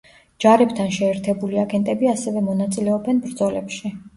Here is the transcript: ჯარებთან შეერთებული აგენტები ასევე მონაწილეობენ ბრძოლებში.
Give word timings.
ჯარებთან 0.45 0.89
შეერთებული 0.95 1.61
აგენტები 1.65 2.11
ასევე 2.15 2.45
მონაწილეობენ 2.49 3.25
ბრძოლებში. 3.29 3.97